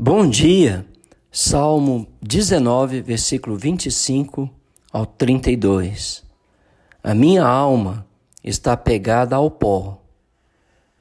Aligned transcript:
Bom 0.00 0.30
dia, 0.30 0.86
Salmo 1.28 2.06
19, 2.22 3.02
versículo 3.02 3.56
25 3.56 4.48
ao 4.92 5.04
32. 5.04 6.22
A 7.02 7.12
minha 7.16 7.44
alma 7.44 8.06
está 8.44 8.76
pegada 8.76 9.34
ao 9.34 9.50
pó. 9.50 10.00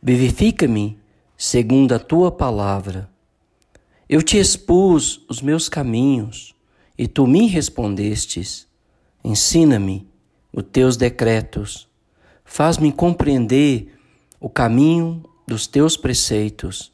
Vivifica-me 0.02 0.98
segundo 1.38 1.94
a 1.94 2.00
tua 2.00 2.32
palavra. 2.32 3.08
Eu 4.10 4.24
te 4.24 4.40
expus 4.40 5.24
os 5.30 5.44
meus 5.44 5.70
caminhos 5.70 6.56
e 6.98 7.08
tu 7.08 7.28
me 7.28 7.46
respondestes. 7.46 8.66
Ensina-me 9.24 10.08
os 10.52 10.64
teus 10.64 10.98
decretos. 10.98 11.88
Faz-me 12.44 12.92
compreender 12.92 13.96
o 14.40 14.50
caminho 14.50 15.24
dos 15.48 15.68
teus 15.68 15.96
preceitos 15.96 16.92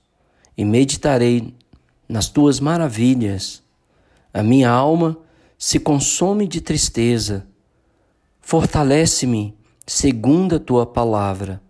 e 0.57 0.65
meditarei 0.65 1.55
nas 2.07 2.27
tuas 2.27 2.59
maravilhas. 2.59 3.63
A 4.33 4.43
minha 4.43 4.69
alma 4.69 5.17
se 5.57 5.79
consome 5.79 6.47
de 6.47 6.59
tristeza. 6.59 7.47
Fortalece-me 8.41 9.55
segundo 9.85 10.55
a 10.55 10.59
tua 10.59 10.85
palavra. 10.85 11.61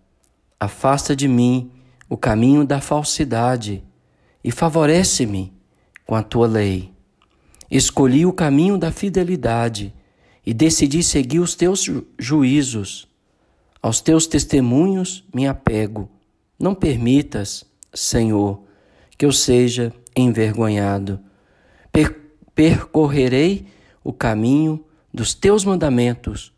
Afasta 0.58 1.14
de 1.14 1.28
mim 1.28 1.70
o 2.08 2.16
caminho 2.16 2.64
da 2.64 2.80
falsidade 2.80 3.82
e 4.42 4.50
favorece-me 4.50 5.52
com 6.06 6.14
a 6.14 6.22
tua 6.22 6.46
lei. 6.46 6.92
Escolhi 7.70 8.26
o 8.26 8.32
caminho 8.32 8.76
da 8.76 8.92
fidelidade 8.92 9.94
e 10.44 10.52
decidi 10.52 11.02
seguir 11.02 11.40
os 11.40 11.54
teus 11.54 11.82
ju 11.82 12.06
juízos. 12.18 13.08
Aos 13.82 14.00
teus 14.00 14.26
testemunhos 14.26 15.24
me 15.34 15.46
apego. 15.46 16.08
Não 16.58 16.74
permitas, 16.74 17.64
Senhor, 17.92 18.62
que 19.16 19.26
eu 19.26 19.32
seja 19.32 19.92
envergonhado. 20.16 21.20
Per 21.92 22.22
percorrerei 22.54 23.66
o 24.02 24.12
caminho 24.12 24.84
dos 25.12 25.34
teus 25.34 25.64
mandamentos 25.64 26.52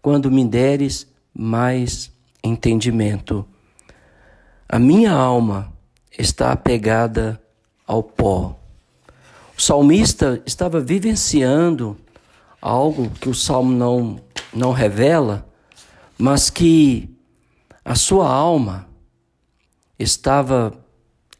quando 0.00 0.30
me 0.30 0.44
deres 0.44 1.06
mais 1.34 2.10
entendimento. 2.42 3.46
A 4.68 4.78
minha 4.78 5.12
alma 5.12 5.72
está 6.18 6.52
apegada 6.52 7.40
ao 7.86 8.02
pó. 8.02 8.58
O 9.56 9.60
salmista 9.60 10.42
estava 10.46 10.80
vivenciando 10.80 11.96
algo 12.60 13.10
que 13.10 13.28
o 13.28 13.34
salmo 13.34 13.72
não, 13.72 14.20
não 14.52 14.72
revela, 14.72 15.46
mas 16.18 16.48
que 16.48 17.10
a 17.84 17.94
sua 17.94 18.28
alma 18.28 18.86
estava 19.98 20.72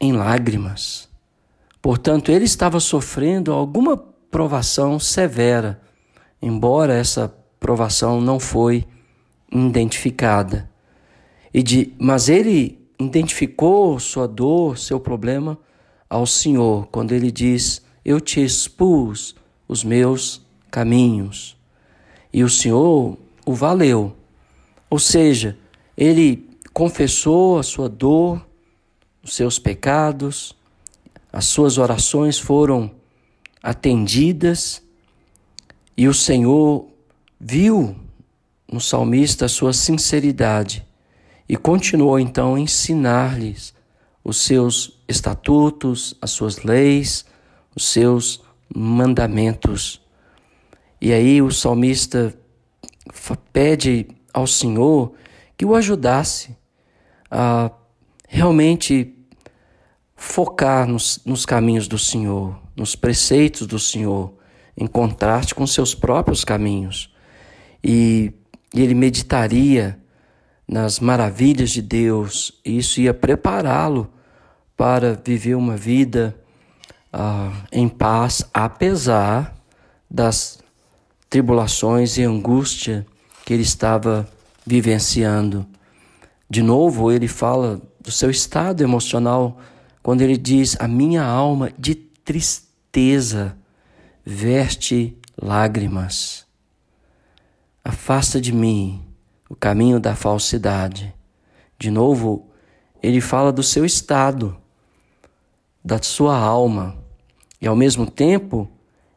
em 0.00 0.12
lágrimas. 0.12 1.08
Portanto, 1.82 2.30
ele 2.30 2.44
estava 2.44 2.78
sofrendo 2.78 3.52
alguma 3.52 3.96
provação 3.96 5.00
severa, 5.00 5.82
embora 6.40 6.94
essa 6.94 7.28
provação 7.58 8.20
não 8.20 8.38
foi 8.38 8.86
identificada. 9.52 10.70
E 11.52 11.60
de, 11.60 11.92
mas 11.98 12.28
ele 12.28 12.80
identificou 13.00 13.98
sua 13.98 14.28
dor, 14.28 14.78
seu 14.78 15.00
problema 15.00 15.58
ao 16.08 16.24
Senhor, 16.24 16.86
quando 16.86 17.12
ele 17.12 17.32
diz: 17.32 17.82
Eu 18.04 18.20
te 18.20 18.42
expus 18.42 19.34
os 19.66 19.82
meus 19.82 20.40
caminhos. 20.70 21.56
E 22.32 22.44
o 22.44 22.48
Senhor 22.48 23.18
o 23.44 23.54
valeu. 23.54 24.14
Ou 24.88 25.00
seja, 25.00 25.58
ele 25.96 26.48
confessou 26.72 27.58
a 27.58 27.62
sua 27.62 27.88
dor, 27.88 28.46
os 29.22 29.34
seus 29.34 29.58
pecados, 29.58 30.56
as 31.32 31.46
suas 31.46 31.78
orações 31.78 32.38
foram 32.38 32.90
atendidas 33.62 34.82
e 35.96 36.06
o 36.06 36.12
Senhor 36.12 36.86
viu 37.40 37.96
no 38.70 38.80
salmista 38.80 39.46
a 39.46 39.48
sua 39.48 39.72
sinceridade 39.72 40.86
e 41.48 41.56
continuou 41.56 42.18
então 42.18 42.54
a 42.54 42.60
ensinar-lhes 42.60 43.74
os 44.24 44.38
seus 44.38 45.00
estatutos, 45.08 46.16
as 46.20 46.30
suas 46.30 46.62
leis, 46.62 47.24
os 47.74 47.84
seus 47.84 48.42
mandamentos. 48.74 50.00
E 51.00 51.12
aí 51.12 51.42
o 51.42 51.50
salmista 51.50 52.34
pede 53.52 54.06
ao 54.32 54.46
Senhor 54.46 55.12
que 55.56 55.64
o 55.64 55.74
ajudasse 55.74 56.56
a 57.30 57.70
realmente 58.28 59.14
focar 60.22 60.86
nos, 60.86 61.20
nos 61.26 61.44
caminhos 61.44 61.88
do 61.88 61.98
Senhor, 61.98 62.56
nos 62.76 62.94
preceitos 62.94 63.66
do 63.66 63.78
Senhor, 63.78 64.32
em 64.76 64.86
contraste 64.86 65.52
com 65.52 65.66
seus 65.66 65.96
próprios 65.96 66.44
caminhos. 66.44 67.12
E, 67.82 68.32
e 68.72 68.80
ele 68.80 68.94
meditaria 68.94 69.98
nas 70.66 71.00
maravilhas 71.00 71.70
de 71.70 71.82
Deus, 71.82 72.52
e 72.64 72.78
isso 72.78 73.00
ia 73.00 73.12
prepará-lo 73.12 74.12
para 74.76 75.20
viver 75.22 75.56
uma 75.56 75.76
vida 75.76 76.36
ah, 77.12 77.50
em 77.72 77.88
paz, 77.88 78.44
apesar 78.54 79.52
das 80.08 80.60
tribulações 81.28 82.16
e 82.16 82.22
angústia 82.22 83.04
que 83.44 83.52
ele 83.52 83.64
estava 83.64 84.28
vivenciando. 84.64 85.66
De 86.48 86.62
novo, 86.62 87.10
ele 87.10 87.26
fala 87.26 87.82
do 88.00 88.12
seu 88.12 88.30
estado 88.30 88.84
emocional 88.84 89.58
quando 90.02 90.22
ele 90.22 90.36
diz: 90.36 90.76
A 90.80 90.88
minha 90.88 91.22
alma 91.22 91.72
de 91.78 91.94
tristeza 91.94 93.56
veste 94.24 95.16
lágrimas. 95.40 96.46
Afasta 97.84 98.40
de 98.40 98.52
mim 98.52 99.02
o 99.48 99.54
caminho 99.54 100.00
da 100.00 100.14
falsidade. 100.14 101.14
De 101.78 101.90
novo, 101.90 102.48
ele 103.02 103.20
fala 103.20 103.52
do 103.52 103.62
seu 103.62 103.84
estado, 103.84 104.56
da 105.84 106.00
sua 106.00 106.36
alma, 106.36 106.96
e 107.60 107.66
ao 107.66 107.74
mesmo 107.74 108.08
tempo, 108.08 108.70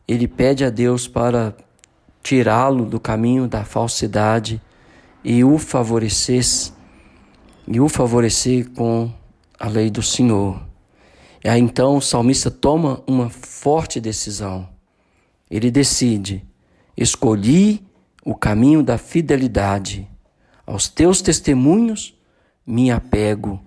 ele 0.08 0.28
pede 0.28 0.66
a 0.66 0.70
Deus 0.70 1.08
para 1.08 1.56
tirá-lo 2.24 2.86
do 2.86 3.00
caminho 3.00 3.48
da 3.48 3.64
falsidade 3.64 4.60
e 5.24 5.44
o 5.44 5.58
favorecer 5.58 6.44
e 7.68 7.80
o 7.80 7.88
favorecer 7.88 8.70
com 8.72 9.12
a 9.60 9.68
lei 9.68 9.90
do 9.90 10.02
Senhor. 10.02 10.62
Aí 11.48 11.60
então 11.62 11.98
o 11.98 12.02
salmista 12.02 12.50
toma 12.50 13.04
uma 13.06 13.30
forte 13.30 14.02
decisão. 14.02 14.68
Ele 15.50 15.70
decide: 15.70 16.44
escolhi 16.98 17.86
o 18.24 18.34
caminho 18.34 18.82
da 18.82 18.98
fidelidade. 18.98 20.10
Aos 20.66 20.90
teus 20.90 21.22
testemunhos 21.22 22.18
me 22.66 22.90
apego. 22.90 23.62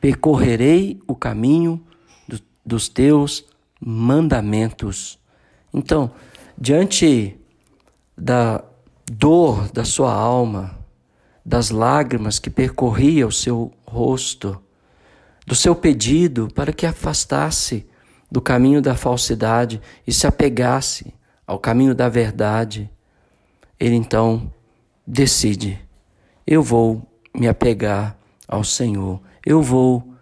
Percorrerei 0.00 0.98
o 1.06 1.14
caminho 1.14 1.84
do, 2.26 2.40
dos 2.64 2.88
teus 2.88 3.44
mandamentos. 3.78 5.18
Então, 5.74 6.10
diante 6.56 7.36
da 8.16 8.64
dor 9.04 9.70
da 9.70 9.84
sua 9.84 10.12
alma, 10.12 10.78
das 11.44 11.70
lágrimas 11.70 12.38
que 12.38 12.48
percorria 12.48 13.26
o 13.26 13.32
seu 13.32 13.72
rosto, 13.86 14.60
do 15.48 15.54
seu 15.54 15.74
pedido 15.74 16.46
para 16.54 16.74
que 16.74 16.84
afastasse 16.84 17.86
do 18.30 18.38
caminho 18.38 18.82
da 18.82 18.94
falsidade 18.94 19.80
e 20.06 20.12
se 20.12 20.26
apegasse 20.26 21.14
ao 21.46 21.58
caminho 21.58 21.94
da 21.94 22.06
verdade, 22.06 22.90
ele 23.80 23.94
então 23.94 24.52
decide: 25.06 25.80
eu 26.46 26.62
vou 26.62 27.02
me 27.34 27.48
apegar 27.48 28.14
ao 28.46 28.62
Senhor, 28.62 29.22
eu 29.44 29.62
vou 29.62 30.12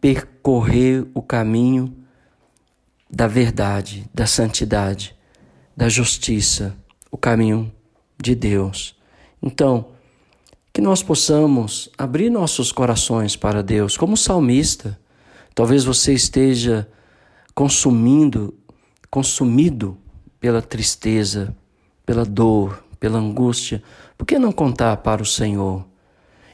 percorrer 0.00 1.04
o 1.12 1.20
caminho 1.20 1.92
da 3.10 3.26
verdade, 3.26 4.08
da 4.14 4.26
santidade, 4.26 5.12
da 5.76 5.88
justiça, 5.88 6.76
o 7.10 7.18
caminho 7.18 7.72
de 8.16 8.36
Deus. 8.36 8.96
Então, 9.42 9.88
que 10.78 10.82
nós 10.82 11.02
possamos 11.02 11.90
abrir 11.98 12.30
nossos 12.30 12.70
corações 12.70 13.34
para 13.34 13.64
Deus, 13.64 13.96
como 13.96 14.16
salmista. 14.16 14.96
Talvez 15.52 15.84
você 15.84 16.14
esteja 16.14 16.88
consumindo, 17.52 18.54
consumido 19.10 19.98
pela 20.38 20.62
tristeza, 20.62 21.52
pela 22.06 22.24
dor, 22.24 22.84
pela 23.00 23.18
angústia. 23.18 23.82
Por 24.16 24.24
que 24.24 24.38
não 24.38 24.52
contar 24.52 24.98
para 24.98 25.20
o 25.20 25.26
Senhor? 25.26 25.84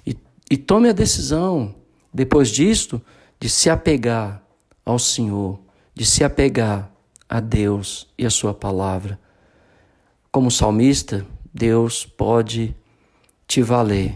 E, 0.07 0.17
e 0.51 0.57
tome 0.57 0.89
a 0.89 0.93
decisão, 0.93 1.75
depois 2.11 2.49
disto, 2.49 3.03
de 3.39 3.51
se 3.51 3.69
apegar 3.69 4.43
ao 4.87 4.99
Senhor, 4.99 5.61
de 5.95 6.07
se 6.07 6.25
apegar 6.25 6.91
a 7.29 7.41
Deus 7.41 8.09
e 8.17 8.25
a 8.25 8.31
Sua 8.31 8.55
palavra. 8.55 9.21
Como 10.33 10.51
salmista, 10.51 11.27
Deus 11.53 12.07
pode 12.07 12.75
te 13.47 13.63
valer, 13.63 14.15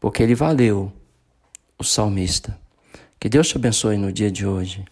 porque 0.00 0.22
ele 0.22 0.34
valeu 0.34 0.92
o 1.78 1.84
salmista. 1.84 2.58
Que 3.18 3.28
Deus 3.28 3.48
te 3.48 3.56
abençoe 3.56 3.96
no 3.96 4.12
dia 4.12 4.30
de 4.30 4.46
hoje. 4.46 4.84